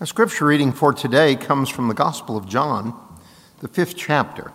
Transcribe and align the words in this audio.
Our 0.00 0.06
scripture 0.06 0.46
reading 0.46 0.72
for 0.72 0.94
today 0.94 1.36
comes 1.36 1.68
from 1.68 1.88
the 1.88 1.94
Gospel 1.94 2.34
of 2.38 2.48
John, 2.48 2.98
the 3.58 3.68
fifth 3.68 3.98
chapter. 3.98 4.50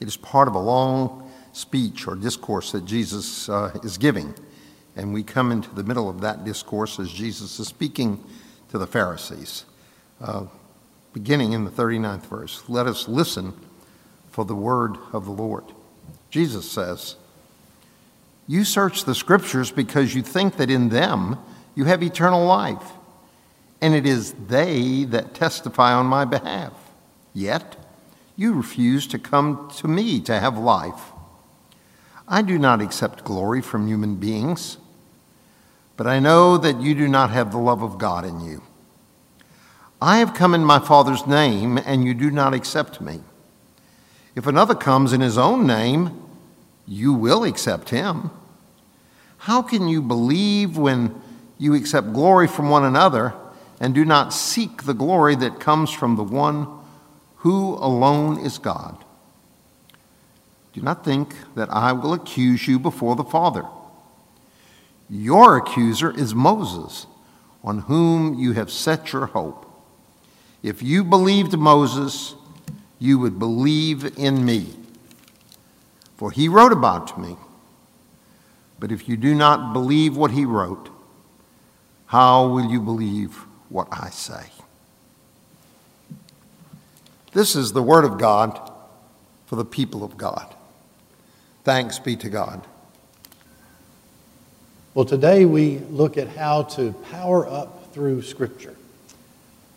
It 0.00 0.06
is 0.06 0.18
part 0.18 0.48
of 0.48 0.54
a 0.54 0.58
long 0.58 1.32
speech 1.54 2.06
or 2.06 2.14
discourse 2.14 2.72
that 2.72 2.84
Jesus 2.84 3.48
uh, 3.48 3.70
is 3.82 3.96
giving, 3.96 4.34
and 4.96 5.14
we 5.14 5.22
come 5.22 5.50
into 5.50 5.74
the 5.74 5.82
middle 5.82 6.10
of 6.10 6.20
that 6.20 6.44
discourse 6.44 7.00
as 7.00 7.10
Jesus 7.10 7.58
is 7.58 7.68
speaking 7.68 8.22
to 8.68 8.76
the 8.76 8.86
Pharisees. 8.86 9.64
Uh, 10.20 10.44
beginning 11.14 11.54
in 11.54 11.64
the 11.64 11.70
39th 11.70 12.26
verse, 12.26 12.62
let 12.68 12.86
us 12.86 13.08
listen 13.08 13.54
for 14.30 14.44
the 14.44 14.54
word 14.54 14.98
of 15.14 15.24
the 15.24 15.32
Lord. 15.32 15.64
Jesus 16.28 16.70
says, 16.70 17.16
You 18.46 18.64
search 18.64 19.06
the 19.06 19.14
scriptures 19.14 19.70
because 19.70 20.14
you 20.14 20.20
think 20.20 20.58
that 20.58 20.70
in 20.70 20.90
them 20.90 21.38
you 21.74 21.86
have 21.86 22.02
eternal 22.02 22.44
life 22.44 22.92
and 23.82 23.94
it 23.94 24.06
is 24.06 24.32
they 24.46 25.02
that 25.04 25.34
testify 25.34 25.92
on 25.92 26.06
my 26.06 26.24
behalf. 26.24 26.72
Yet 27.34 27.76
you 28.36 28.52
refuse 28.54 29.08
to 29.08 29.18
come 29.18 29.68
to 29.76 29.88
me 29.88 30.20
to 30.20 30.38
have 30.38 30.56
life. 30.56 31.10
I 32.28 32.42
do 32.42 32.58
not 32.58 32.80
accept 32.80 33.24
glory 33.24 33.60
from 33.60 33.88
human 33.88 34.14
beings, 34.14 34.78
but 35.96 36.06
I 36.06 36.20
know 36.20 36.56
that 36.56 36.80
you 36.80 36.94
do 36.94 37.08
not 37.08 37.30
have 37.30 37.50
the 37.50 37.58
love 37.58 37.82
of 37.82 37.98
God 37.98 38.24
in 38.24 38.40
you. 38.40 38.62
I 40.00 40.18
have 40.18 40.32
come 40.32 40.54
in 40.54 40.64
my 40.64 40.78
Father's 40.78 41.26
name, 41.26 41.76
and 41.76 42.04
you 42.04 42.14
do 42.14 42.30
not 42.30 42.54
accept 42.54 43.00
me. 43.00 43.20
If 44.36 44.46
another 44.46 44.74
comes 44.74 45.12
in 45.12 45.20
his 45.20 45.36
own 45.36 45.66
name, 45.66 46.22
you 46.86 47.12
will 47.12 47.44
accept 47.44 47.90
him. 47.90 48.30
How 49.38 49.60
can 49.60 49.88
you 49.88 50.00
believe 50.00 50.76
when 50.76 51.20
you 51.58 51.74
accept 51.74 52.12
glory 52.12 52.46
from 52.46 52.70
one 52.70 52.84
another? 52.84 53.34
And 53.82 53.96
do 53.96 54.04
not 54.04 54.32
seek 54.32 54.84
the 54.84 54.94
glory 54.94 55.34
that 55.34 55.58
comes 55.58 55.90
from 55.90 56.14
the 56.14 56.22
one 56.22 56.68
who 57.38 57.74
alone 57.74 58.38
is 58.38 58.56
God. 58.58 58.96
Do 60.72 60.80
not 60.80 61.04
think 61.04 61.34
that 61.56 61.68
I 61.68 61.92
will 61.92 62.12
accuse 62.12 62.68
you 62.68 62.78
before 62.78 63.16
the 63.16 63.24
Father. 63.24 63.64
Your 65.10 65.56
accuser 65.56 66.16
is 66.16 66.32
Moses, 66.32 67.08
on 67.64 67.80
whom 67.80 68.34
you 68.34 68.52
have 68.52 68.70
set 68.70 69.12
your 69.12 69.26
hope. 69.26 69.68
If 70.62 70.80
you 70.80 71.02
believed 71.02 71.58
Moses, 71.58 72.36
you 73.00 73.18
would 73.18 73.40
believe 73.40 74.16
in 74.16 74.44
me, 74.44 74.76
for 76.16 76.30
he 76.30 76.48
wrote 76.48 76.72
about 76.72 77.20
me. 77.20 77.36
But 78.78 78.92
if 78.92 79.08
you 79.08 79.16
do 79.16 79.34
not 79.34 79.72
believe 79.72 80.16
what 80.16 80.30
he 80.30 80.44
wrote, 80.44 80.88
how 82.06 82.46
will 82.46 82.70
you 82.70 82.80
believe 82.80 83.44
what 83.72 83.88
I 83.90 84.10
say. 84.10 84.44
This 87.32 87.56
is 87.56 87.72
the 87.72 87.82
Word 87.82 88.04
of 88.04 88.18
God 88.18 88.70
for 89.46 89.56
the 89.56 89.64
people 89.64 90.04
of 90.04 90.18
God. 90.18 90.54
Thanks 91.64 91.98
be 91.98 92.14
to 92.16 92.28
God. 92.28 92.66
Well, 94.94 95.06
today 95.06 95.46
we 95.46 95.78
look 95.78 96.18
at 96.18 96.28
how 96.28 96.64
to 96.64 96.92
power 97.10 97.46
up 97.46 97.94
through 97.94 98.22
Scripture. 98.22 98.76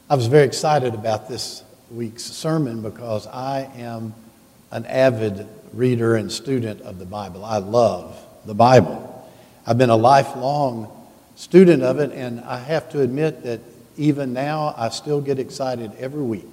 I 0.10 0.16
was 0.16 0.28
very 0.28 0.46
excited 0.46 0.94
about 0.94 1.30
this 1.30 1.64
week's 1.90 2.24
sermon 2.24 2.82
because 2.82 3.26
I 3.28 3.70
am 3.78 4.14
an 4.72 4.86
avid 4.88 5.48
reader 5.72 6.16
and 6.16 6.30
student 6.30 6.82
of 6.82 7.00
the 7.00 7.06
Bible. 7.06 7.46
I 7.46 7.60
love 7.60 8.22
the 8.46 8.54
Bible. 8.54 9.30
I've 9.66 9.78
been 9.78 9.90
a 9.90 9.96
lifelong 9.96 10.92
student 11.36 11.82
of 11.82 12.00
it, 12.00 12.12
and 12.12 12.42
I 12.42 12.60
have 12.60 12.90
to 12.92 13.02
admit 13.02 13.44
that 13.44 13.62
even 13.98 14.34
now, 14.34 14.74
I 14.78 14.90
still 14.90 15.22
get 15.22 15.40
excited 15.40 15.92
every 15.98 16.24
week 16.24 16.48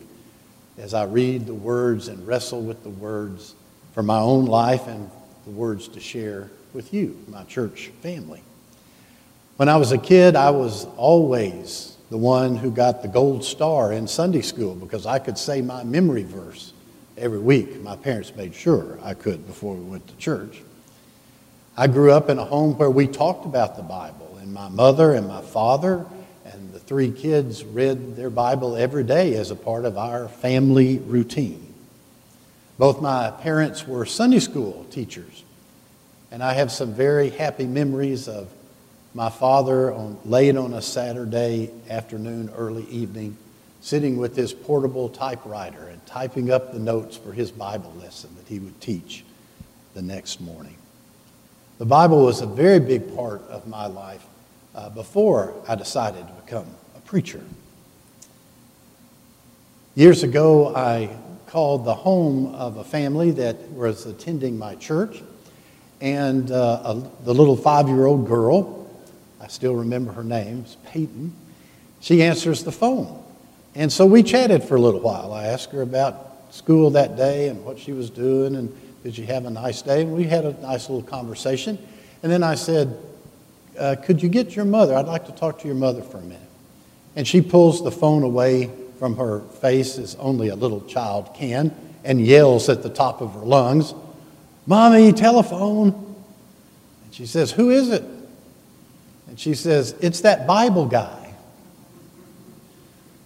as 0.79 0.95
I 0.95 1.05
read 1.05 1.47
the 1.47 1.55
words 1.55 2.09
and 2.09 2.27
wrestle 2.27 2.63
with 2.63 2.83
the 2.83 2.91
words 2.91 3.55
for 3.95 4.03
my 4.03 4.19
own 4.19 4.47
life 4.47 4.87
and 4.87 5.11
the 5.45 5.51
words 5.51 5.89
to 5.89 6.01
share 6.01 6.51
with 6.73 6.95
you, 6.95 7.19
my 7.29 7.45
church 7.45 7.91
family. 8.01 8.43
When 9.57 9.69
I 9.69 9.77
was 9.77 9.93
a 9.93 9.99
kid, 9.99 10.35
I 10.35 10.51
was 10.51 10.87
always 10.97 11.97
the 12.11 12.17
one 12.17 12.57
who 12.57 12.71
got 12.71 13.03
the 13.03 13.09
gold 13.09 13.45
star 13.45 13.93
in 13.93 14.07
Sunday 14.07 14.43
school 14.43 14.75
because 14.75 15.07
I 15.07 15.19
could 15.19 15.37
say 15.37 15.63
my 15.63 15.85
memory 15.85 16.25
verse 16.25 16.73
every 17.19 17.39
week. 17.39 17.81
My 17.81 17.97
parents 17.97 18.35
made 18.35 18.55
sure 18.55 18.99
I 19.03 19.15
could 19.15 19.47
before 19.47 19.75
we 19.75 19.85
went 19.85 20.07
to 20.09 20.17
church. 20.17 20.63
I 21.77 21.87
grew 21.87 22.13
up 22.13 22.29
in 22.29 22.39
a 22.39 22.45
home 22.45 22.77
where 22.77 22.91
we 22.91 23.07
talked 23.07 23.47
about 23.47 23.77
the 23.77 23.83
Bible, 23.83 24.39
and 24.41 24.53
my 24.53 24.69
mother 24.69 25.13
and 25.15 25.27
my 25.27 25.41
father 25.41 26.05
three 26.93 27.11
kids 27.11 27.65
read 27.65 28.17
their 28.17 28.29
Bible 28.29 28.77
every 28.77 29.03
day 29.03 29.35
as 29.37 29.51
a 29.51 29.57
part 29.57 29.87
of 29.87 29.97
our 29.97 30.29
family 30.29 30.99
routine. 30.99 31.73
Both 32.77 33.01
my 33.01 33.31
parents 33.31 33.89
were 33.89 34.05
Sunday 34.05 34.41
school 34.41 34.85
teachers, 34.91 35.43
and 36.31 36.43
I 36.43 36.53
have 36.53 36.71
some 36.71 36.93
very 36.93 37.31
happy 37.31 37.65
memories 37.65 38.29
of 38.29 38.51
my 39.15 39.31
father 39.31 39.91
on, 39.91 40.19
late 40.27 40.55
on 40.55 40.75
a 40.75 40.83
Saturday 40.83 41.71
afternoon, 41.89 42.51
early 42.55 42.85
evening, 42.91 43.39
sitting 43.81 44.19
with 44.19 44.37
his 44.37 44.53
portable 44.53 45.09
typewriter 45.09 45.89
and 45.89 46.05
typing 46.05 46.51
up 46.51 46.75
the 46.75 46.79
notes 46.79 47.17
for 47.17 47.33
his 47.33 47.51
Bible 47.51 47.95
lesson 48.03 48.29
that 48.37 48.47
he 48.49 48.59
would 48.59 48.79
teach 48.83 49.25
the 49.95 50.03
next 50.03 50.43
morning. 50.43 50.77
The 51.79 51.87
Bible 51.87 52.23
was 52.23 52.43
a 52.43 52.47
very 52.47 52.81
big 52.81 53.17
part 53.17 53.41
of 53.49 53.67
my 53.67 53.87
life 53.87 54.27
uh, 54.75 54.91
before 54.91 55.55
I 55.67 55.75
decided 55.75 56.29
to 56.29 56.35
become 56.35 56.67
preacher. 57.13 57.43
Years 59.97 60.23
ago, 60.23 60.75
I 60.75 61.15
called 61.47 61.85
the 61.85 61.93
home 61.93 62.55
of 62.55 62.79
a 62.79 62.85
family 62.85 63.33
that 63.33 63.71
was 63.73 64.07
attending 64.07 64.57
my 64.57 64.77
church, 64.77 65.23
and 66.01 66.51
uh, 66.51 66.81
a, 66.83 67.25
the 67.25 67.35
little 67.35 67.55
five 67.55 67.87
year 67.87 68.07
old 68.07 68.27
girl, 68.27 68.91
I 69.43 69.49
still 69.49 69.75
remember 69.75 70.11
her 70.13 70.25
name, 70.25 70.65
is 70.65 70.79
Peyton, 70.87 71.35
she 72.01 72.23
answers 72.23 72.65
the 72.65 72.73
phone. 72.73 73.23
And 73.75 73.93
so 73.93 74.07
we 74.07 74.23
chatted 74.23 74.65
for 74.65 74.77
a 74.77 74.81
little 74.81 75.01
while. 75.01 75.35
I 75.35 75.49
asked 75.49 75.71
her 75.73 75.83
about 75.83 76.35
school 76.49 76.89
that 76.93 77.15
day 77.15 77.49
and 77.49 77.63
what 77.63 77.79
she 77.79 77.93
was 77.93 78.09
doing, 78.09 78.57
and 78.57 78.75
did 79.03 79.17
she 79.17 79.27
have 79.27 79.45
a 79.45 79.51
nice 79.51 79.83
day? 79.83 80.01
And 80.01 80.15
we 80.15 80.25
had 80.25 80.47
a 80.47 80.59
nice 80.63 80.89
little 80.89 81.07
conversation. 81.07 81.77
And 82.23 82.33
then 82.33 82.43
I 82.43 82.55
said, 82.55 82.99
uh, 83.79 83.97
Could 84.03 84.23
you 84.23 84.31
get 84.31 84.57
your 84.57 84.65
mother? 84.65 84.97
I'd 84.97 85.05
like 85.05 85.27
to 85.27 85.33
talk 85.33 85.59
to 85.59 85.67
your 85.67 85.77
mother 85.77 86.01
for 86.01 86.17
a 86.17 86.23
minute. 86.23 86.49
And 87.17 87.27
she 87.27 87.43
pulls 87.43 87.83
the 87.83 87.91
phone 87.91 88.23
away 88.23 88.71
from 88.99 89.17
her 89.17 89.41
face 89.41 89.99
as 89.99 90.15
only 90.17 90.49
a 90.49 90.55
little 90.55 90.81
child 90.83 91.35
can 91.35 91.75
and 92.05 92.21
yells 92.21 92.69
at 92.69 92.83
the 92.83 92.89
top 92.91 93.21
of 93.21 93.35
her 93.35 93.41
lungs, 93.41 93.95
Mommy, 94.67 95.13
telephone. 95.13 95.89
And 97.05 97.15
she 97.15 97.27
says, 97.27 97.51
Who 97.51 97.71
is 97.71 97.91
it? 97.91 98.05
And 99.29 99.39
she 99.39 99.55
says, 99.55 99.95
It's 100.01 100.21
that 100.21 100.47
Bible 100.47 100.87
guy. 100.87 101.35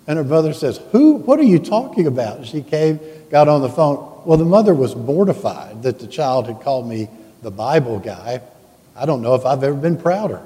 And 0.07 0.19
her 0.19 0.25
mother 0.25 0.53
says, 0.53 0.81
Who? 0.93 1.15
What 1.15 1.39
are 1.39 1.45
you 1.45 1.59
talking 1.59 2.07
about? 2.07 2.39
And 2.39 2.47
she 2.47 2.63
came, 2.63 3.01
got 3.31 3.49
on 3.49 3.61
the 3.61 3.69
phone. 3.69 4.23
Well, 4.25 4.39
the 4.39 4.45
mother 4.45 4.75
was 4.75 4.97
mortified 4.97 5.83
that 5.83 5.99
the 5.99 6.07
child 6.07 6.47
had 6.47 6.61
called 6.61 6.89
me 6.89 7.09
the 7.43 7.51
Bible 7.51 7.99
guy. 7.99 8.41
I 8.95 9.07
don't 9.07 9.21
know 9.21 9.35
if 9.35 9.45
I've 9.45 9.63
ever 9.63 9.77
been 9.77 9.97
prouder. 9.97 10.43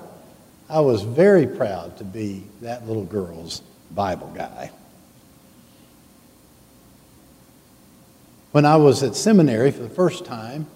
I 0.70 0.80
was 0.80 1.02
very 1.02 1.48
proud 1.48 1.98
to 1.98 2.04
be 2.04 2.44
that 2.62 2.86
little 2.86 3.04
girl's 3.04 3.60
Bible 3.90 4.32
guy. 4.36 4.70
When 8.52 8.64
I 8.64 8.76
was 8.76 9.02
at 9.02 9.16
seminary 9.16 9.72
for 9.72 9.82
the 9.82 9.88
first 9.88 10.24
time, 10.24 10.66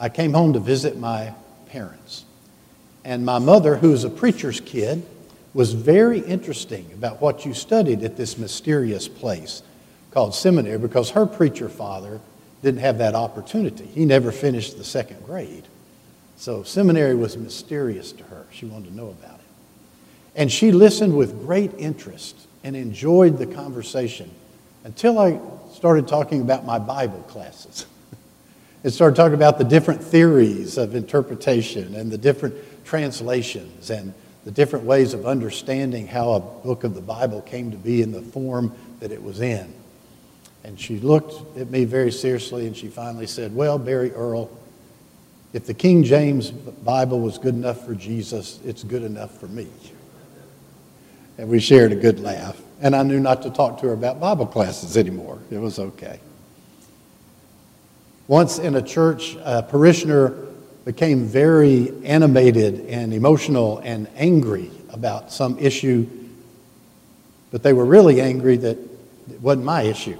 I 0.00 0.08
came 0.08 0.32
home 0.32 0.54
to 0.54 0.58
visit 0.58 0.98
my 0.98 1.32
parents. 1.68 2.24
And 3.04 3.24
my 3.24 3.38
mother, 3.38 3.76
who 3.76 3.90
was 3.90 4.02
a 4.02 4.10
preacher's 4.10 4.60
kid, 4.60 5.06
was 5.54 5.72
very 5.72 6.18
interesting 6.18 6.90
about 6.92 7.20
what 7.20 7.46
you 7.46 7.54
studied 7.54 8.02
at 8.02 8.16
this 8.16 8.36
mysterious 8.36 9.06
place 9.06 9.62
called 10.10 10.34
seminary 10.34 10.78
because 10.78 11.10
her 11.10 11.26
preacher 11.26 11.68
father 11.68 12.20
didn't 12.62 12.80
have 12.80 12.98
that 12.98 13.14
opportunity. 13.14 13.86
He 13.86 14.04
never 14.04 14.32
finished 14.32 14.76
the 14.76 14.84
second 14.84 15.24
grade. 15.24 15.64
So 16.36 16.62
seminary 16.62 17.14
was 17.14 17.36
mysterious 17.36 18.12
to 18.12 18.24
her. 18.24 18.46
She 18.50 18.66
wanted 18.66 18.90
to 18.90 18.96
know 18.96 19.08
about 19.08 19.38
it. 19.38 19.46
And 20.34 20.52
she 20.52 20.70
listened 20.70 21.16
with 21.16 21.46
great 21.46 21.72
interest 21.78 22.36
and 22.62 22.76
enjoyed 22.76 23.38
the 23.38 23.46
conversation 23.46 24.30
until 24.84 25.18
I 25.18 25.40
started 25.72 26.06
talking 26.06 26.42
about 26.42 26.64
my 26.64 26.78
Bible 26.78 27.22
classes. 27.28 27.86
and 28.84 28.92
started 28.92 29.16
talking 29.16 29.34
about 29.34 29.58
the 29.58 29.64
different 29.64 30.02
theories 30.02 30.78
of 30.78 30.94
interpretation 30.94 31.94
and 31.94 32.10
the 32.10 32.18
different 32.18 32.54
translations 32.84 33.90
and 33.90 34.12
the 34.44 34.50
different 34.50 34.84
ways 34.84 35.12
of 35.12 35.26
understanding 35.26 36.06
how 36.06 36.32
a 36.32 36.40
book 36.40 36.84
of 36.84 36.94
the 36.94 37.00
Bible 37.00 37.40
came 37.40 37.72
to 37.72 37.76
be 37.76 38.02
in 38.02 38.12
the 38.12 38.22
form 38.22 38.72
that 39.00 39.10
it 39.10 39.22
was 39.22 39.40
in. 39.40 39.72
And 40.62 40.78
she 40.78 41.00
looked 41.00 41.58
at 41.58 41.70
me 41.70 41.84
very 41.84 42.12
seriously 42.12 42.66
and 42.66 42.76
she 42.76 42.88
finally 42.88 43.26
said, 43.26 43.54
Well, 43.54 43.78
Barry 43.78 44.12
Earl, 44.12 44.50
if 45.56 45.64
the 45.64 45.72
King 45.72 46.04
James 46.04 46.50
Bible 46.50 47.18
was 47.18 47.38
good 47.38 47.54
enough 47.54 47.86
for 47.86 47.94
Jesus, 47.94 48.60
it's 48.62 48.84
good 48.84 49.02
enough 49.02 49.40
for 49.40 49.48
me. 49.48 49.66
and 51.38 51.48
we 51.48 51.60
shared 51.60 51.92
a 51.92 51.96
good 51.96 52.20
laugh. 52.20 52.60
And 52.82 52.94
I 52.94 53.02
knew 53.02 53.18
not 53.18 53.40
to 53.40 53.50
talk 53.50 53.80
to 53.80 53.86
her 53.86 53.94
about 53.94 54.20
Bible 54.20 54.46
classes 54.46 54.98
anymore. 54.98 55.38
It 55.50 55.56
was 55.56 55.78
okay. 55.78 56.20
Once 58.28 58.58
in 58.58 58.74
a 58.74 58.82
church, 58.82 59.38
a 59.44 59.62
parishioner 59.62 60.28
became 60.84 61.24
very 61.24 61.90
animated 62.04 62.84
and 62.90 63.14
emotional 63.14 63.78
and 63.78 64.08
angry 64.14 64.70
about 64.90 65.32
some 65.32 65.58
issue, 65.58 66.06
but 67.50 67.62
they 67.62 67.72
were 67.72 67.86
really 67.86 68.20
angry 68.20 68.58
that 68.58 68.76
it 69.30 69.40
wasn't 69.40 69.64
my 69.64 69.80
issue. 69.80 70.18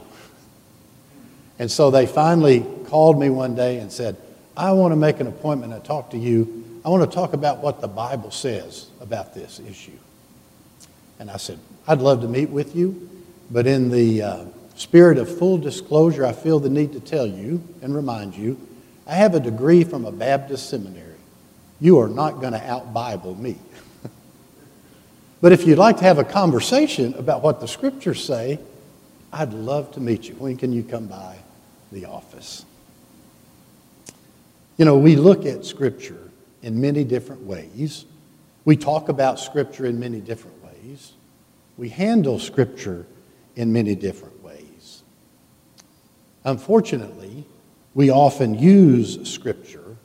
And 1.59 1.71
so 1.71 1.91
they 1.91 2.07
finally 2.07 2.65
called 2.87 3.19
me 3.19 3.29
one 3.29 3.55
day 3.55 3.81
and 3.81 3.93
said, 3.93 4.17
I 4.57 4.73
want 4.73 4.93
to 4.93 4.97
make 4.97 5.21
an 5.21 5.27
appointment 5.27 5.75
and 5.75 5.85
talk 5.85 6.11
to 6.11 6.19
you. 6.19 6.81
I 6.85 6.89
want 6.89 7.09
to 7.09 7.15
talk 7.15 7.35
about 7.35 7.59
what 7.59 7.81
the 7.81 7.89
Bible 7.89 8.31
says 8.31 8.89
about 9.01 9.35
this 9.35 9.61
issue. 9.61 9.99
And 11.19 11.31
I 11.31 11.37
said, 11.37 11.59
I'd 11.87 11.99
love 11.99 12.23
to 12.23 12.29
meet 12.29 12.49
with 12.49 12.75
you, 12.75 13.11
but 13.51 13.67
in 13.67 13.91
the 13.91 14.23
uh, 14.23 14.45
spirit 14.77 15.19
of 15.19 15.39
full 15.39 15.59
disclosure, 15.59 16.25
I 16.25 16.33
feel 16.33 16.59
the 16.59 16.71
need 16.71 16.93
to 16.93 17.01
tell 17.01 17.27
you 17.27 17.63
and 17.83 17.95
remind 17.95 18.35
you 18.35 18.59
I 19.07 19.15
have 19.15 19.35
a 19.35 19.41
degree 19.41 19.85
from 19.85 20.05
a 20.05 20.13
Baptist 20.13 20.69
seminary. 20.69 21.15
You 21.81 22.01
are 22.01 22.09
not 22.09 22.41
going 22.41 22.55
to 22.55 22.71
out 22.71 22.93
Bible 22.93 23.35
me. 23.35 23.57
but 25.41 25.53
if 25.53 25.67
you'd 25.67 25.79
like 25.79 25.99
to 25.99 26.05
have 26.05 26.19
a 26.19 26.25
conversation 26.25 27.15
about 27.15 27.43
what 27.43 27.61
the 27.61 27.69
scriptures 27.69 28.25
say, 28.25 28.59
I'd 29.33 29.53
love 29.53 29.93
to 29.93 30.01
meet 30.01 30.29
you. 30.29 30.35
When 30.37 30.57
can 30.57 30.73
you 30.73 30.83
come 30.83 31.07
by 31.07 31.37
the 31.93 32.07
office? 32.07 32.65
You 34.77 34.85
know, 34.85 34.99
we 34.99 35.17
look 35.17 35.47
at 35.47 35.65
scripture 35.65 36.31
in 36.63 36.81
many 36.81 37.05
different 37.05 37.43
ways. 37.43 38.05
We 38.65 38.77
talk 38.77 39.09
about 39.09 39.41
scripture 39.41 39.87
in 39.87 39.99
many 39.99 40.21
different 40.21 40.63
ways. 40.65 41.13
We 41.77 41.89
handle 41.89 42.39
scripture 42.39 43.07
in 43.55 43.73
many 43.73 43.95
different 43.95 44.43
ways. 44.43 45.03
Unfortunately, 46.45 47.45
we 47.97 48.11
often 48.11 48.59
use 48.59 49.27
Scripture 49.29 49.97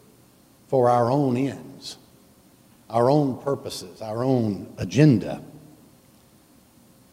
for 0.69 0.89
our 0.89 1.12
own 1.12 1.35
ends, 1.35 1.97
our 2.89 3.09
own 3.09 3.38
purposes, 3.41 4.01
our 4.01 4.24
own 4.24 4.74
agenda. 4.77 5.44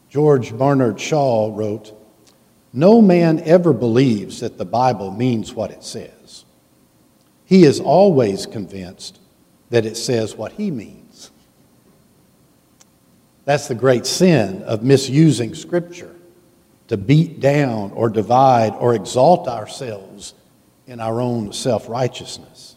George 0.09 0.57
Bernard 0.57 1.01
Shaw 1.01 1.53
wrote, 1.53 1.93
No 2.73 3.03
man 3.03 3.41
ever 3.41 3.73
believes 3.73 4.39
that 4.39 4.57
the 4.57 4.65
Bible 4.65 5.11
means 5.11 5.53
what 5.53 5.73
it 5.73 5.83
says. 5.83 6.45
He 7.49 7.65
is 7.65 7.81
always 7.81 8.45
convinced 8.45 9.19
that 9.71 9.87
it 9.87 9.97
says 9.97 10.37
what 10.37 10.53
he 10.53 10.71
means. 10.71 11.31
That's 13.47 13.69
the 13.69 13.75
great 13.75 14.05
sin 14.05 14.63
of 14.65 14.83
misusing 14.83 15.55
Scripture 15.55 16.15
to 16.89 16.99
beat 16.99 17.41
down 17.41 17.93
or 17.93 18.11
divide 18.11 18.75
or 18.75 18.95
exalt 18.95 19.49
ourselves 19.49 20.35
in 20.87 21.01
our 21.01 21.23
own 21.23 21.55
self 21.55 21.89
righteousness. 21.89 22.77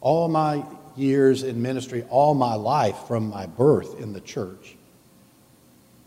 All 0.00 0.26
my 0.26 0.64
years 0.96 1.44
in 1.44 1.62
ministry, 1.62 2.04
all 2.10 2.34
my 2.34 2.54
life 2.54 2.96
from 3.06 3.30
my 3.30 3.46
birth 3.46 4.00
in 4.00 4.14
the 4.14 4.20
church, 4.20 4.74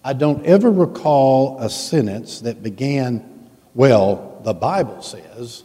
I 0.04 0.12
don't 0.12 0.46
ever 0.46 0.70
recall 0.70 1.62
a 1.62 1.70
sentence 1.70 2.42
that 2.42 2.62
began, 2.62 3.50
well, 3.74 4.42
the 4.44 4.54
Bible 4.54 5.02
says, 5.02 5.64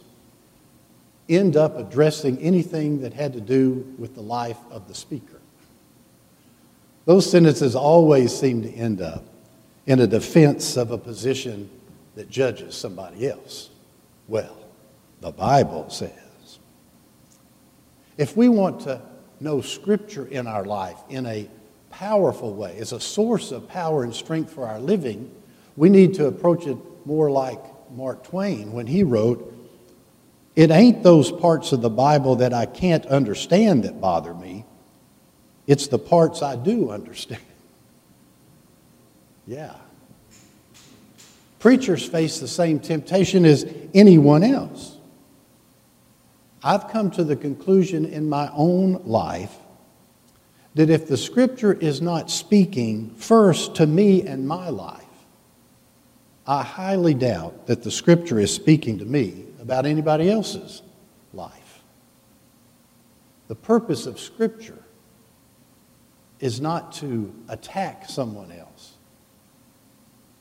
end 1.27 1.57
up 1.57 1.77
addressing 1.77 2.37
anything 2.39 3.01
that 3.01 3.13
had 3.13 3.33
to 3.33 3.41
do 3.41 3.93
with 3.97 4.15
the 4.15 4.21
life 4.21 4.59
of 4.69 4.87
the 4.87 4.95
speaker. 4.95 5.41
Those 7.05 7.29
sentences 7.29 7.75
always 7.75 8.37
seem 8.37 8.61
to 8.63 8.71
end 8.71 9.01
up 9.01 9.23
in 9.85 9.99
a 9.99 10.07
defense 10.07 10.77
of 10.77 10.91
a 10.91 10.97
position 10.97 11.69
that 12.15 12.29
judges 12.29 12.75
somebody 12.75 13.27
else 13.27 13.69
well 14.27 14.57
the 15.21 15.31
Bible 15.31 15.89
says. 15.89 16.11
If 18.17 18.37
we 18.37 18.47
want 18.47 18.81
to 18.81 19.01
know 19.39 19.61
Scripture 19.61 20.27
in 20.27 20.45
our 20.45 20.63
life 20.63 20.97
in 21.09 21.25
a 21.25 21.49
powerful 21.89 22.53
way, 22.53 22.77
as 22.77 22.91
a 22.91 22.99
source 22.99 23.51
of 23.51 23.67
power 23.67 24.03
and 24.03 24.13
strength 24.13 24.51
for 24.51 24.67
our 24.67 24.79
living, 24.79 25.31
we 25.75 25.89
need 25.89 26.13
to 26.15 26.27
approach 26.27 26.67
it 26.67 26.77
more 27.05 27.31
like 27.31 27.59
Mark 27.91 28.23
Twain 28.23 28.71
when 28.71 28.85
he 28.85 29.03
wrote, 29.03 29.51
It 30.55 30.71
ain't 30.71 31.03
those 31.03 31.31
parts 31.31 31.71
of 31.73 31.81
the 31.81 31.89
Bible 31.89 32.37
that 32.37 32.53
I 32.53 32.65
can't 32.65 33.05
understand 33.07 33.83
that 33.83 33.99
bother 33.99 34.33
me, 34.33 34.65
it's 35.67 35.87
the 35.87 35.99
parts 35.99 36.41
I 36.41 36.55
do 36.55 36.91
understand. 36.91 37.41
Yeah. 39.47 39.75
Preachers 41.59 42.05
face 42.05 42.39
the 42.39 42.47
same 42.47 42.79
temptation 42.79 43.45
as 43.45 43.65
anyone 43.93 44.43
else. 44.43 44.97
I've 46.63 46.87
come 46.89 47.11
to 47.11 47.23
the 47.23 47.35
conclusion 47.35 48.05
in 48.05 48.29
my 48.29 48.49
own 48.53 49.01
life 49.05 49.55
that 50.75 50.89
if 50.89 51.07
the 51.07 51.17
scripture 51.17 51.73
is 51.73 52.01
not 52.01 52.29
speaking 52.29 53.11
first 53.15 53.75
to 53.75 53.87
me 53.87 54.23
and 54.23 54.47
my 54.47 54.69
life, 54.69 55.01
I 56.47 56.63
highly 56.63 57.13
doubt 57.13 57.67
that 57.67 57.83
the 57.83 57.91
scripture 57.91 58.39
is 58.39 58.53
speaking 58.53 58.99
to 58.99 59.05
me 59.05 59.45
about 59.65 59.87
anybody 59.87 60.29
else's 60.29 60.83
life. 61.33 61.81
The 63.47 63.55
purpose 63.55 64.05
of 64.05 64.19
scripture 64.19 64.81
is 66.39 66.61
not 66.61 66.91
to 66.93 67.33
attack 67.49 68.07
someone 68.07 68.51
else 68.51 68.93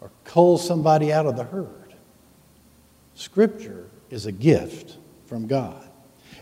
or 0.02 0.10
cull 0.24 0.58
somebody 0.58 1.10
out 1.10 1.24
of 1.24 1.36
the 1.36 1.44
herd. 1.44 1.94
Scripture 3.14 3.88
is 4.10 4.26
a 4.26 4.32
gift 4.32 4.98
from 5.26 5.46
God. 5.46 5.88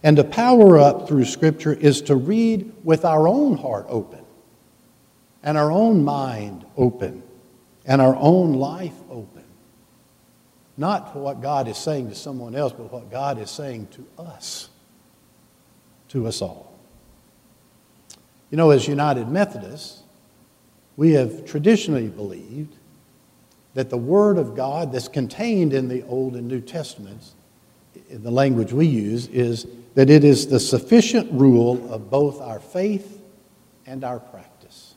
And 0.03 0.17
to 0.17 0.25
power 0.25 0.79
up 0.79 1.07
through 1.07 1.27
Scripture 1.27 1.73
is 1.73 2.03
to 2.03 2.17
read 2.17 2.73
with 2.83 3.05
our 3.05 3.29
own 3.29 3.57
heart 3.57 3.87
open, 3.89 4.25
and 5.45 5.57
our 5.57 5.71
own 5.71 6.03
mind 6.03 6.65
open, 6.77 7.23
and 7.87 8.03
our 8.03 8.17
own 8.17 8.55
life 8.55 8.97
open. 9.09 9.42
Not 10.83 11.15
what 11.15 11.41
God 11.41 11.69
is 11.69 11.79
saying 11.79 12.09
to 12.09 12.15
someone 12.17 12.57
else, 12.57 12.73
but 12.73 12.93
what 12.93 13.09
God 13.09 13.39
is 13.39 13.53
saying 13.53 13.87
to 13.93 14.05
us, 14.21 14.69
to 16.09 16.27
us 16.27 16.43
all. 16.43 16.77
You 18.51 18.57
know, 18.57 18.71
as 18.71 18.89
United 18.89 19.29
Methodists, 19.29 20.03
we 20.97 21.13
have 21.13 21.47
traditionally 21.47 22.09
believed 22.09 22.75
that 23.75 23.91
the 23.91 23.97
Word 23.97 24.39
of 24.39 24.57
God 24.57 24.91
that's 24.91 25.07
contained 25.07 25.73
in 25.73 25.87
the 25.87 26.03
Old 26.03 26.35
and 26.35 26.49
New 26.49 26.61
Testaments, 26.61 27.35
in 28.11 28.25
the 28.25 28.33
language 28.33 28.73
we 28.73 28.89
use, 28.89 29.29
is 29.29 29.69
that 29.95 30.11
it 30.11 30.25
is 30.25 30.49
the 30.49 30.59
sufficient 30.59 31.31
rule 31.31 31.93
of 31.93 32.11
both 32.11 32.41
our 32.41 32.59
faith 32.59 33.21
and 33.87 34.03
our 34.03 34.19
practice. 34.19 34.95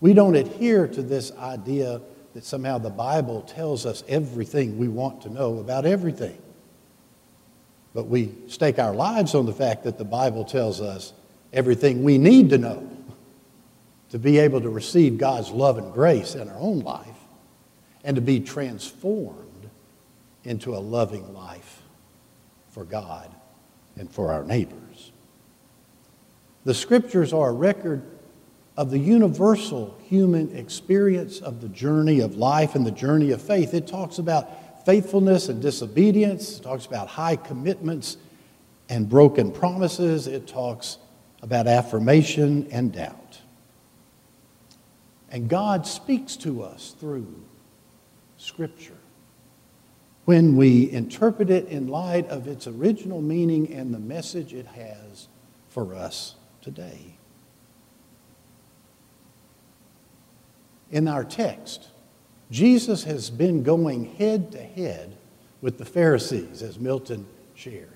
We 0.00 0.14
don't 0.14 0.34
adhere 0.34 0.88
to 0.88 1.00
this 1.00 1.30
idea 1.38 2.00
that 2.34 2.44
somehow 2.44 2.78
the 2.78 2.90
Bible 2.90 3.42
tells 3.42 3.86
us 3.86 4.04
everything 4.08 4.78
we 4.78 4.88
want 4.88 5.22
to 5.22 5.28
know 5.28 5.58
about 5.58 5.84
everything. 5.84 6.38
But 7.92 8.06
we 8.06 8.32
stake 8.46 8.78
our 8.78 8.94
lives 8.94 9.34
on 9.34 9.46
the 9.46 9.52
fact 9.52 9.84
that 9.84 9.98
the 9.98 10.04
Bible 10.04 10.44
tells 10.44 10.80
us 10.80 11.12
everything 11.52 12.04
we 12.04 12.18
need 12.18 12.50
to 12.50 12.58
know 12.58 12.88
to 14.10 14.18
be 14.18 14.38
able 14.38 14.60
to 14.60 14.70
receive 14.70 15.18
God's 15.18 15.50
love 15.50 15.78
and 15.78 15.92
grace 15.92 16.34
in 16.34 16.48
our 16.48 16.58
own 16.58 16.80
life 16.80 17.06
and 18.04 18.16
to 18.16 18.22
be 18.22 18.40
transformed 18.40 19.70
into 20.44 20.74
a 20.74 20.78
loving 20.78 21.34
life 21.34 21.82
for 22.70 22.84
God 22.84 23.30
and 23.96 24.10
for 24.10 24.32
our 24.32 24.44
neighbors. 24.44 25.12
The 26.64 26.74
scriptures 26.74 27.32
are 27.32 27.50
a 27.50 27.52
record 27.52 28.02
of 28.76 28.90
the 28.90 28.98
universal 28.98 29.98
human 30.02 30.56
experience 30.56 31.40
of 31.40 31.60
the 31.60 31.68
journey 31.68 32.20
of 32.20 32.36
life 32.36 32.74
and 32.74 32.86
the 32.86 32.90
journey 32.90 33.30
of 33.32 33.42
faith. 33.42 33.74
It 33.74 33.86
talks 33.86 34.18
about 34.18 34.84
faithfulness 34.86 35.48
and 35.48 35.60
disobedience, 35.60 36.58
it 36.58 36.62
talks 36.62 36.86
about 36.86 37.08
high 37.08 37.36
commitments 37.36 38.16
and 38.88 39.08
broken 39.08 39.52
promises, 39.52 40.26
it 40.26 40.46
talks 40.46 40.98
about 41.42 41.66
affirmation 41.66 42.66
and 42.70 42.92
doubt. 42.92 43.38
And 45.30 45.48
God 45.48 45.86
speaks 45.86 46.36
to 46.36 46.62
us 46.62 46.94
through 46.98 47.44
Scripture 48.36 48.96
when 50.24 50.56
we 50.56 50.90
interpret 50.90 51.50
it 51.50 51.66
in 51.68 51.88
light 51.88 52.26
of 52.28 52.46
its 52.46 52.66
original 52.66 53.20
meaning 53.20 53.72
and 53.72 53.92
the 53.92 53.98
message 53.98 54.54
it 54.54 54.66
has 54.66 55.28
for 55.68 55.94
us 55.94 56.34
today. 56.62 57.19
In 60.90 61.06
our 61.06 61.24
text, 61.24 61.88
Jesus 62.50 63.04
has 63.04 63.30
been 63.30 63.62
going 63.62 64.16
head 64.16 64.52
to 64.52 64.62
head 64.62 65.16
with 65.60 65.78
the 65.78 65.84
Pharisees, 65.84 66.62
as 66.62 66.78
Milton 66.78 67.26
shared. 67.54 67.88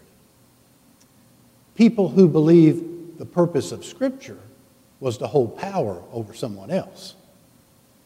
People 1.74 2.08
who 2.08 2.28
believe 2.28 3.18
the 3.18 3.26
purpose 3.26 3.72
of 3.72 3.84
Scripture 3.84 4.38
was 5.00 5.18
to 5.18 5.26
hold 5.26 5.58
power 5.58 6.02
over 6.12 6.34
someone 6.34 6.70
else. 6.70 7.14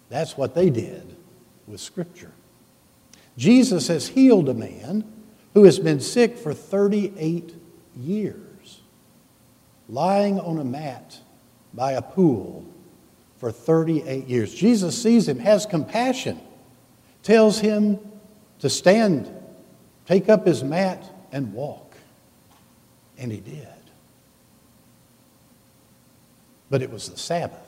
That's 0.09 0.37
what 0.39 0.55
they 0.55 0.71
did 0.71 1.17
with 1.67 1.81
Scripture. 1.81 2.33
Jesus 3.37 3.89
has 3.89 4.09
healed 4.09 4.49
a 4.49 4.55
man 4.55 5.05
who 5.55 5.65
has 5.65 5.79
been 5.79 6.01
sick 6.01 6.39
for 6.39 6.55
38 6.55 7.55
years, 7.97 8.81
lying 9.89 10.41
on 10.41 10.59
a 10.59 10.65
mat 10.65 11.19
by 11.75 11.93
a 11.93 12.03
pool 12.03 12.65
for 13.39 13.53
38 13.53 14.27
years. 14.27 14.55
Jesus 14.55 15.01
sees 15.01 15.29
him, 15.29 15.39
has 15.39 15.65
compassion, 15.65 16.41
tells 17.23 17.59
him 17.61 17.99
to 18.59 18.69
stand, 18.69 19.31
take 20.07 20.29
up 20.29 20.47
his 20.47 20.65
mat, 20.65 21.03
and 21.33 21.53
walk. 21.53 21.97
And 23.17 23.33
he 23.33 23.41
did. 23.41 23.67
But 26.71 26.83
it 26.83 26.91
was 26.91 27.09
the 27.09 27.17
Sabbath. 27.17 27.65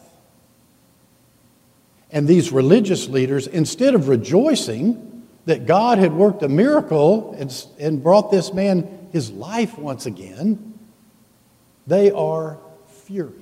And 2.13 2.27
these 2.27 2.51
religious 2.51 3.09
leaders, 3.09 3.47
instead 3.47 3.95
of 3.95 4.09
rejoicing 4.09 5.27
that 5.47 5.67
God 5.67 5.99
had 5.99 6.13
worked 6.13 6.43
a 6.43 6.49
miracle 6.49 7.35
and, 7.39 7.67
and 7.79 8.03
brought 8.03 8.31
this 8.31 8.53
man 8.53 9.09
his 9.13 9.31
life 9.31 9.79
once 9.79 10.07
again, 10.07 10.79
they 11.87 12.11
are 12.11 12.59
furious. 13.07 13.40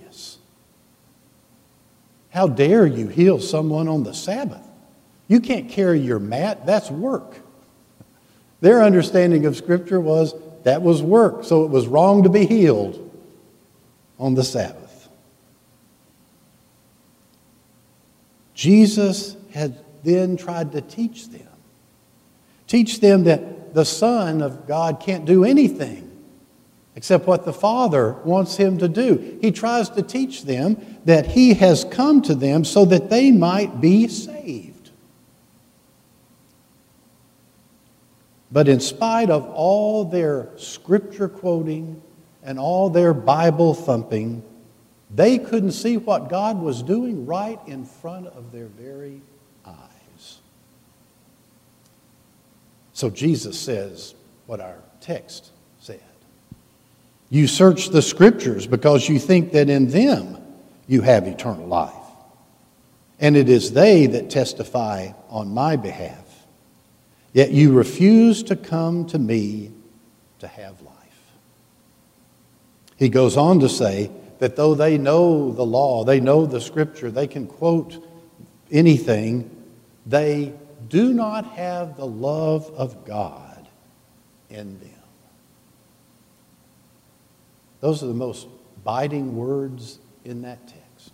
How 2.31 2.47
dare 2.47 2.87
you 2.87 3.09
heal 3.09 3.41
someone 3.41 3.89
on 3.89 4.03
the 4.03 4.13
Sabbath? 4.13 4.67
You 5.29 5.41
can't 5.41 5.69
carry 5.69 6.01
your 6.01 6.19
mat, 6.19 6.67
that's 6.67 6.91
work. 6.91 7.41
Their 8.61 8.83
understanding 8.83 9.47
of 9.47 9.57
Scripture 9.57 10.01
was 10.01 10.35
that 10.65 10.83
was 10.83 11.03
work, 11.03 11.45
so 11.45 11.65
it 11.65 11.71
was 11.71 11.87
wrong 11.87 12.25
to 12.25 12.29
be 12.29 12.45
healed 12.45 13.11
on 14.19 14.35
the 14.35 14.45
Sabbath. 14.45 15.09
Jesus 18.55 19.37
had 19.53 19.79
then 20.03 20.37
tried 20.37 20.73
to 20.73 20.81
teach 20.81 21.29
them. 21.29 21.47
Teach 22.67 23.01
them 23.01 23.25
that 23.25 23.75
the 23.75 23.85
Son 23.85 24.43
of 24.43 24.67
God 24.67 25.01
can't 25.01 25.25
do 25.25 25.45
anything 25.45 26.08
except 26.99 27.29
what 27.29 27.45
the 27.45 27.53
Father 27.53 28.15
wants 28.25 28.57
him 28.57 28.77
to 28.79 28.89
do. 28.89 29.39
He 29.41 29.53
tries 29.53 29.89
to 29.91 30.03
teach 30.03 30.43
them 30.43 30.99
that 31.05 31.27
he 31.27 31.55
has 31.55 31.85
come 31.85 32.23
to 32.23 32.35
them 32.35 32.65
so 32.65 32.85
that 32.87 33.09
they 33.09 33.31
might 33.31 33.81
be 33.81 34.09
saved. 34.09 34.91
But 38.51 38.67
in 38.67 38.81
spite 38.81 39.31
of 39.31 39.49
all 39.51 40.07
their 40.07 40.49
scripture 40.57 41.29
quoting 41.29 42.03
and 42.43 42.59
all 42.59 42.91
their 42.91 43.15
Bible 43.15 43.75
thumping, 43.75 44.43
they 45.09 45.39
couldn't 45.39 45.73
see 45.73 45.99
what 45.99 46.29
God 46.29 46.61
was 46.61 46.83
doing 46.83 47.27
right 47.27 47.61
in 47.69 47.85
front 47.85 48.27
of 48.27 48.51
their 48.51 48.67
very 48.67 49.21
eyes. 49.65 50.41
So 52.93 53.09
Jesus 53.09 53.57
says 53.57 54.17
what 54.47 54.59
our 54.59 54.79
text 55.01 55.53
you 57.31 57.47
search 57.47 57.91
the 57.91 58.03
scriptures 58.03 58.67
because 58.67 59.09
you 59.09 59.19
think 59.19 59.53
that 59.53 59.69
in 59.69 59.89
them 59.89 60.39
you 60.87 61.03
have 61.03 61.27
eternal 61.27 61.67
life. 61.67 61.95
And 63.21 63.37
it 63.37 63.49
is 63.49 63.73
they 63.73 64.07
that 64.07 64.31
testify 64.31 65.13
on 65.29 65.53
my 65.53 65.77
behalf. 65.77 66.25
Yet 67.33 67.51
you 67.51 67.73
refuse 67.73 68.43
to 68.45 68.57
come 68.57 69.07
to 69.07 69.19
me 69.19 69.71
to 70.39 70.47
have 70.47 70.81
life. 70.83 70.95
He 72.97 73.09
goes 73.09 73.37
on 73.37 73.61
to 73.61 73.69
say 73.69 74.11
that 74.39 74.57
though 74.57 74.75
they 74.75 74.99
know 74.99 75.53
the 75.53 75.67
law, 75.67 76.05
they 76.05 76.21
know 76.21 76.47
the 76.47 76.61
scripture, 76.61 77.11
they 77.11 77.27
can 77.27 77.47
quote 77.47 78.03
anything, 78.71 79.51
they 80.07 80.55
do 80.89 81.13
not 81.13 81.45
have 81.53 81.97
the 81.97 82.07
love 82.07 82.71
of 82.77 83.05
God 83.05 83.69
in 84.49 84.79
them. 84.81 84.98
Those 87.81 88.03
are 88.03 88.07
the 88.07 88.15
most 88.15 88.47
biting 88.85 89.37
words 89.37 89.99
in 90.25 90.43
that 90.43 90.67
text. 90.67 91.13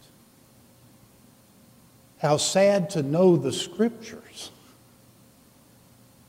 How 2.19 2.37
sad 2.37 2.91
to 2.91 3.03
know 3.03 3.37
the 3.37 3.53
scriptures 3.53 4.51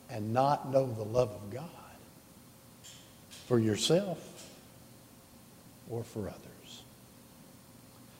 and 0.10 0.34
not 0.34 0.72
know 0.72 0.86
the 0.92 1.04
love 1.04 1.30
of 1.30 1.52
God 1.52 1.70
for 3.48 3.60
yourself 3.60 4.50
or 5.90 6.04
for 6.04 6.28
others. 6.30 6.84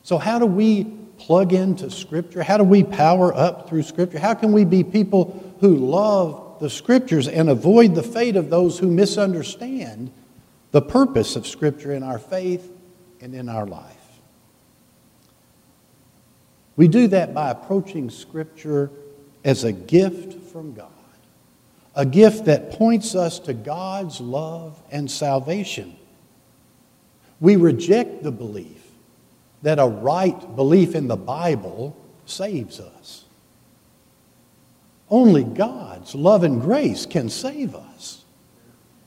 So, 0.04 0.18
how 0.18 0.40
do 0.40 0.46
we 0.46 0.84
plug 1.18 1.54
into 1.54 1.90
Scripture? 1.90 2.44
How 2.44 2.58
do 2.58 2.64
we 2.64 2.84
power 2.84 3.34
up 3.34 3.70
through 3.70 3.84
Scripture? 3.84 4.20
How 4.20 4.34
can 4.34 4.52
we 4.52 4.66
be 4.66 4.84
people 4.84 5.56
who 5.62 5.76
love 5.76 6.60
the 6.60 6.70
Scriptures 6.70 7.28
and 7.28 7.50
avoid 7.50 7.96
the 7.96 8.04
fate 8.04 8.36
of 8.36 8.50
those 8.50 8.78
who 8.78 8.92
misunderstand 8.92 10.12
the 10.76 10.82
purpose 10.82 11.38
of 11.38 11.48
Scripture 11.48 11.94
in 11.94 12.04
our 12.04 12.20
faith 12.20 12.70
and 13.22 13.34
in 13.34 13.48
our 13.48 13.66
life. 13.66 13.96
We 16.76 16.90
do 16.90 17.08
that 17.08 17.34
by 17.34 17.52
approaching 17.52 18.10
Scripture 18.10 18.92
as 19.46 19.64
a 19.64 19.72
gift 19.72 20.34
from 20.52 20.74
God, 20.74 20.90
a 21.96 22.06
gift 22.06 22.44
that 22.48 22.72
points 22.72 23.16
us 23.16 23.40
to 23.40 23.54
God's 23.54 24.20
love 24.20 24.78
and 24.92 25.10
salvation. 25.10 25.96
We 27.40 27.56
reject 27.56 28.22
the 28.22 28.34
belief 28.34 28.84
that 29.62 29.80
a 29.80 29.88
right 29.88 30.56
belief 30.58 30.94
in 30.94 31.08
the 31.08 31.16
Bible 31.16 31.96
saves 32.26 32.82
us. 32.82 33.24
Only 35.10 35.46
God's 35.46 36.16
love 36.16 36.44
and 36.44 36.60
grace 36.60 37.06
can 37.06 37.30
save 37.30 37.76
us. 37.76 38.26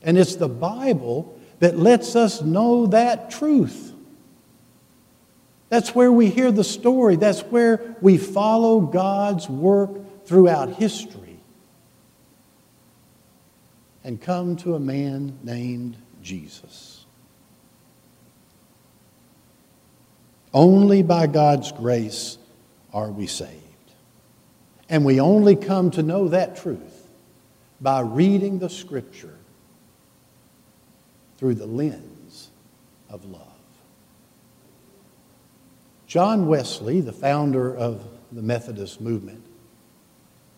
And 0.01 0.17
it's 0.17 0.35
the 0.35 0.49
Bible 0.49 1.35
that 1.59 1.77
lets 1.77 2.15
us 2.15 2.41
know 2.41 2.87
that 2.87 3.31
truth. 3.31 3.93
That's 5.69 5.93
where 5.93 6.11
we 6.11 6.29
hear 6.29 6.51
the 6.51 6.63
story. 6.63 7.15
That's 7.15 7.41
where 7.41 7.95
we 8.01 8.17
follow 8.17 8.81
God's 8.81 9.47
work 9.47 10.25
throughout 10.25 10.73
history 10.73 11.39
and 14.03 14.19
come 14.19 14.55
to 14.57 14.75
a 14.75 14.79
man 14.79 15.37
named 15.43 15.97
Jesus. 16.23 17.05
Only 20.53 21.03
by 21.03 21.27
God's 21.27 21.71
grace 21.71 22.37
are 22.91 23.11
we 23.11 23.27
saved. 23.27 23.53
And 24.89 25.05
we 25.05 25.19
only 25.19 25.55
come 25.55 25.91
to 25.91 26.01
know 26.01 26.29
that 26.29 26.57
truth 26.57 27.07
by 27.79 27.99
reading 27.99 28.57
the 28.57 28.69
Scripture 28.69 29.38
through 31.39 31.55
the 31.55 31.65
lens 31.65 32.49
of 33.09 33.23
love. 33.23 33.47
John 36.05 36.47
Wesley, 36.47 36.99
the 36.99 37.13
founder 37.13 37.73
of 37.73 38.05
the 38.33 38.41
Methodist 38.41 38.99
movement, 38.99 39.41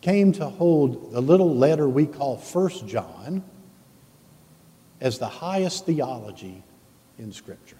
came 0.01 0.31
to 0.31 0.49
hold 0.49 1.11
the 1.11 1.21
little 1.21 1.55
letter 1.55 1.87
we 1.87 2.07
call 2.07 2.35
First 2.35 2.87
John 2.87 3.43
as 4.99 5.19
the 5.19 5.27
highest 5.27 5.85
theology 5.85 6.63
in 7.19 7.31
Scripture. 7.31 7.77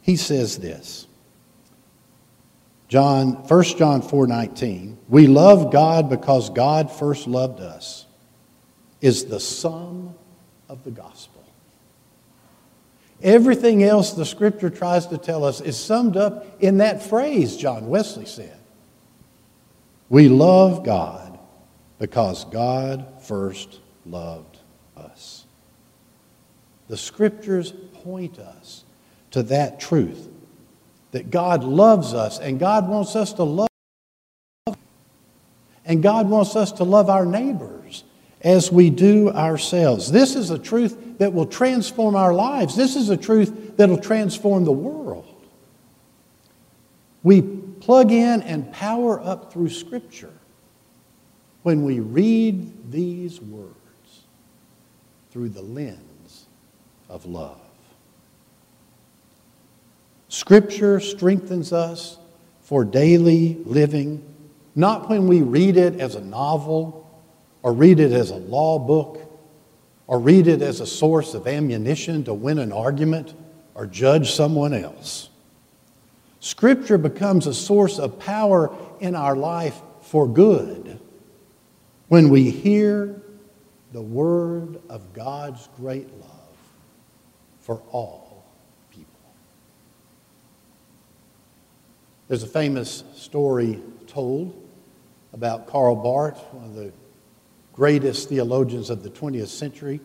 He 0.00 0.16
says 0.16 0.56
this. 0.56 1.06
John 2.88 3.32
1 3.46 3.64
John 3.76 4.00
4:19 4.00 4.96
We 5.10 5.26
love 5.26 5.70
God 5.70 6.08
because 6.08 6.48
God 6.48 6.90
first 6.90 7.26
loved 7.26 7.60
us 7.60 8.06
is 9.02 9.26
the 9.26 9.40
sum 9.40 10.14
of 10.70 10.84
the 10.84 10.90
gospel. 10.92 11.44
Everything 13.22 13.82
else 13.82 14.12
the 14.12 14.24
scripture 14.24 14.70
tries 14.70 15.08
to 15.08 15.18
tell 15.18 15.44
us 15.44 15.60
is 15.60 15.76
summed 15.76 16.16
up 16.16 16.46
in 16.62 16.78
that 16.78 17.02
phrase, 17.02 17.56
John 17.56 17.88
Wesley 17.88 18.24
said. 18.24 18.56
We 20.08 20.28
love 20.28 20.84
God 20.84 21.38
because 21.98 22.44
God 22.46 23.04
first 23.22 23.80
loved 24.06 24.58
us. 24.96 25.44
The 26.88 26.96
scriptures 26.96 27.72
point 28.04 28.38
us 28.38 28.84
to 29.32 29.42
that 29.44 29.80
truth 29.80 30.28
that 31.10 31.30
God 31.30 31.64
loves 31.64 32.14
us 32.14 32.38
and 32.38 32.60
God 32.60 32.88
wants 32.88 33.16
us 33.16 33.32
to 33.34 33.42
love 33.42 33.68
and 35.84 36.00
God 36.00 36.30
wants 36.30 36.54
us 36.54 36.70
to 36.72 36.84
love 36.84 37.10
our 37.10 37.26
neighbors 37.26 37.79
as 38.42 38.72
we 38.72 38.90
do 38.90 39.30
ourselves. 39.30 40.10
This 40.10 40.34
is 40.34 40.50
a 40.50 40.58
truth 40.58 41.18
that 41.18 41.32
will 41.32 41.46
transform 41.46 42.16
our 42.16 42.32
lives. 42.32 42.74
This 42.74 42.96
is 42.96 43.10
a 43.10 43.16
truth 43.16 43.76
that 43.76 43.88
will 43.88 43.98
transform 43.98 44.64
the 44.64 44.72
world. 44.72 45.26
We 47.22 47.42
plug 47.42 48.12
in 48.12 48.42
and 48.42 48.72
power 48.72 49.20
up 49.20 49.52
through 49.52 49.68
Scripture 49.68 50.32
when 51.62 51.84
we 51.84 52.00
read 52.00 52.90
these 52.90 53.40
words 53.40 53.74
through 55.30 55.50
the 55.50 55.62
lens 55.62 56.46
of 57.08 57.26
love. 57.26 57.60
Scripture 60.28 61.00
strengthens 61.00 61.72
us 61.72 62.16
for 62.62 62.84
daily 62.84 63.54
living, 63.64 64.24
not 64.74 65.10
when 65.10 65.26
we 65.26 65.42
read 65.42 65.76
it 65.76 66.00
as 66.00 66.14
a 66.14 66.20
novel 66.20 66.99
or 67.62 67.72
read 67.72 68.00
it 68.00 68.12
as 68.12 68.30
a 68.30 68.36
law 68.36 68.78
book 68.78 69.20
or 70.06 70.18
read 70.18 70.46
it 70.46 70.62
as 70.62 70.80
a 70.80 70.86
source 70.86 71.34
of 71.34 71.46
ammunition 71.46 72.24
to 72.24 72.34
win 72.34 72.58
an 72.58 72.72
argument 72.72 73.34
or 73.74 73.86
judge 73.86 74.32
someone 74.32 74.74
else. 74.74 75.28
Scripture 76.40 76.98
becomes 76.98 77.46
a 77.46 77.54
source 77.54 77.98
of 77.98 78.18
power 78.18 78.74
in 79.00 79.14
our 79.14 79.36
life 79.36 79.80
for 80.02 80.26
good 80.26 80.98
when 82.08 82.28
we 82.28 82.50
hear 82.50 83.22
the 83.92 84.02
word 84.02 84.80
of 84.88 85.12
God's 85.12 85.68
great 85.76 86.12
love 86.18 86.30
for 87.60 87.80
all 87.92 88.44
people. 88.90 89.06
There's 92.26 92.42
a 92.42 92.48
famous 92.48 93.04
story 93.14 93.80
told 94.06 94.56
about 95.32 95.68
Karl 95.68 95.94
Barth, 95.94 96.42
one 96.52 96.64
of 96.64 96.74
the 96.74 96.92
greatest 97.80 98.28
theologians 98.28 98.90
of 98.90 99.02
the 99.02 99.08
20th 99.08 99.46
century. 99.46 100.02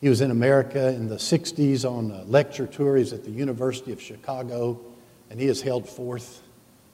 He 0.00 0.08
was 0.08 0.20
in 0.20 0.30
America 0.30 0.90
in 0.90 1.08
the 1.08 1.16
60s 1.16 1.84
on 1.84 2.12
a 2.12 2.22
lecture 2.22 2.68
tour. 2.68 2.96
He's 2.96 3.12
at 3.12 3.24
the 3.24 3.32
University 3.32 3.90
of 3.90 4.00
Chicago, 4.00 4.78
and 5.28 5.40
he 5.40 5.48
has 5.48 5.60
held 5.60 5.88
forth 5.88 6.40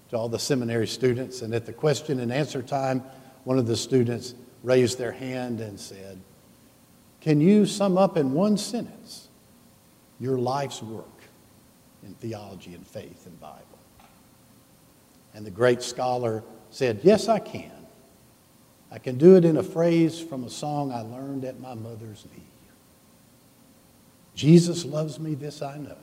to 0.08 0.16
all 0.16 0.30
the 0.30 0.38
seminary 0.38 0.86
students. 0.86 1.42
And 1.42 1.54
at 1.54 1.66
the 1.66 1.72
question 1.74 2.18
and 2.20 2.32
answer 2.32 2.62
time, 2.62 3.02
one 3.44 3.58
of 3.58 3.66
the 3.66 3.76
students 3.76 4.34
raised 4.62 4.96
their 4.96 5.12
hand 5.12 5.60
and 5.60 5.78
said, 5.78 6.18
Can 7.20 7.38
you 7.42 7.66
sum 7.66 7.98
up 7.98 8.16
in 8.16 8.32
one 8.32 8.56
sentence 8.56 9.28
your 10.18 10.38
life's 10.38 10.82
work 10.82 11.04
in 12.02 12.14
theology 12.14 12.72
and 12.72 12.86
faith 12.86 13.26
and 13.26 13.38
Bible? 13.38 13.60
And 15.34 15.44
the 15.44 15.50
great 15.50 15.82
scholar 15.82 16.42
said, 16.70 17.00
Yes, 17.02 17.28
I 17.28 17.38
can. 17.38 17.75
I 18.90 18.98
can 18.98 19.18
do 19.18 19.36
it 19.36 19.44
in 19.44 19.56
a 19.56 19.62
phrase 19.62 20.20
from 20.20 20.44
a 20.44 20.50
song 20.50 20.92
I 20.92 21.00
learned 21.00 21.44
at 21.44 21.60
my 21.60 21.74
mother's 21.74 22.24
knee. 22.32 22.42
Jesus 24.34 24.84
loves 24.84 25.18
me, 25.18 25.34
this 25.34 25.62
I 25.62 25.78
know, 25.78 25.96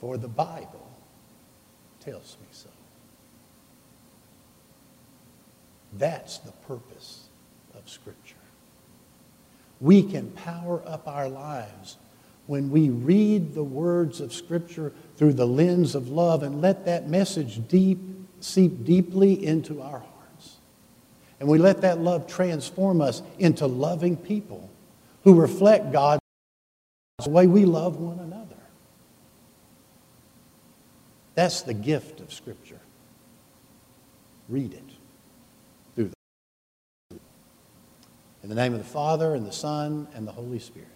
for 0.00 0.16
the 0.16 0.28
Bible 0.28 0.88
tells 2.00 2.36
me 2.40 2.46
so. 2.52 2.68
That's 5.94 6.38
the 6.38 6.52
purpose 6.66 7.26
of 7.74 7.88
Scripture. 7.88 8.36
We 9.80 10.02
can 10.02 10.30
power 10.30 10.80
up 10.86 11.06
our 11.08 11.28
lives 11.28 11.96
when 12.46 12.70
we 12.70 12.88
read 12.88 13.54
the 13.54 13.64
words 13.64 14.20
of 14.20 14.32
Scripture 14.32 14.92
through 15.16 15.34
the 15.34 15.46
lens 15.46 15.94
of 15.94 16.08
love 16.08 16.42
and 16.42 16.60
let 16.60 16.86
that 16.86 17.08
message 17.08 17.66
deep, 17.68 17.98
seep 18.40 18.84
deeply 18.84 19.44
into 19.44 19.82
our 19.82 19.98
hearts. 19.98 20.11
And 21.42 21.50
we 21.50 21.58
let 21.58 21.80
that 21.80 21.98
love 21.98 22.28
transform 22.28 23.00
us 23.00 23.20
into 23.36 23.66
loving 23.66 24.16
people 24.16 24.70
who 25.24 25.34
reflect 25.34 25.90
God's 25.90 26.20
way 27.26 27.48
we 27.48 27.64
love 27.64 27.96
one 27.96 28.20
another. 28.20 28.54
That's 31.34 31.62
the 31.62 31.74
gift 31.74 32.20
of 32.20 32.32
Scripture. 32.32 32.78
Read 34.48 34.72
it. 34.72 34.84
In 38.44 38.48
the 38.48 38.54
name 38.54 38.72
of 38.72 38.78
the 38.78 38.84
Father, 38.84 39.34
and 39.34 39.44
the 39.44 39.50
Son, 39.50 40.06
and 40.14 40.28
the 40.28 40.32
Holy 40.32 40.60
Spirit. 40.60 40.86